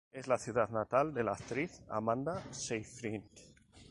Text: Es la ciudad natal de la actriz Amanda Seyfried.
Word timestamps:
Es 0.11 0.25
la 0.27 0.39
ciudad 0.39 0.67
natal 0.69 1.13
de 1.13 1.23
la 1.23 1.33
actriz 1.33 1.79
Amanda 1.87 2.41
Seyfried. 2.51 3.21